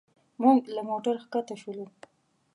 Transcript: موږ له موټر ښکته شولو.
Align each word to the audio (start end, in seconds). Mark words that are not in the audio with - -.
موږ 0.41 0.59
له 0.75 0.81
موټر 0.89 1.15
ښکته 1.23 1.55
شولو. 1.61 1.85